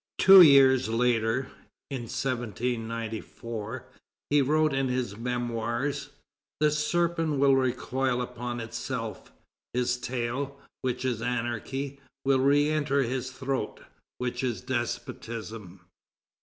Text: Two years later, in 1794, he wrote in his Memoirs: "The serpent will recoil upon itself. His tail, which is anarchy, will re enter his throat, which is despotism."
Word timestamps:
Two 0.17 0.41
years 0.41 0.89
later, 0.89 1.51
in 1.91 2.05
1794, 2.09 3.85
he 4.31 4.41
wrote 4.41 4.73
in 4.73 4.87
his 4.87 5.15
Memoirs: 5.15 6.09
"The 6.59 6.71
serpent 6.71 7.37
will 7.37 7.55
recoil 7.55 8.19
upon 8.19 8.59
itself. 8.59 9.31
His 9.75 9.97
tail, 9.97 10.59
which 10.81 11.05
is 11.05 11.21
anarchy, 11.21 11.99
will 12.25 12.39
re 12.39 12.67
enter 12.71 13.03
his 13.03 13.29
throat, 13.29 13.81
which 14.17 14.43
is 14.43 14.61
despotism." 14.61 15.81